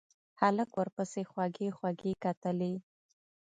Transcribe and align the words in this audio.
هلک 0.41 0.69
ورپسې 0.79 1.21
خوږې 1.29 1.69
خوږې 1.77 2.11
کتلې. 2.23 2.73